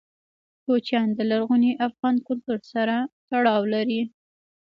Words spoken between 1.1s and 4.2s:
د لرغوني افغان کلتور سره تړاو لري.